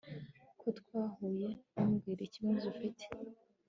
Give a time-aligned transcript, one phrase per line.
[0.59, 3.05] Ko twahuye ntumbwire ikibazo ufite